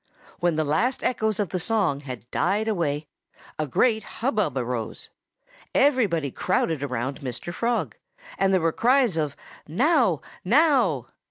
When 0.39 0.55
the 0.55 0.63
last 0.63 1.03
echoes 1.03 1.39
of 1.39 1.49
the 1.49 1.59
song 1.59 1.99
had 1.99 2.27
died 2.31 2.67
away 2.67 3.05
a 3.59 3.67
great 3.67 4.01
hubbub 4.01 4.57
arose. 4.57 5.09
Everybody 5.75 6.31
crowded 6.31 6.81
around 6.81 7.21
Mr. 7.21 7.53
Frog. 7.53 7.95
And 8.39 8.51
there 8.51 8.61
were 8.61 8.71
cries 8.73 9.15
of 9.15 9.35
"Now! 9.67 10.21
Now!" 10.43 11.05